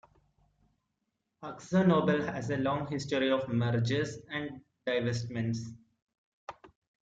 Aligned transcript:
AkzoNobel 1.43 2.25
has 2.25 2.49
a 2.49 2.57
long 2.57 2.87
history 2.87 3.29
of 3.31 3.47
mergers 3.49 4.17
and 4.31 4.59
divestments. 4.87 5.59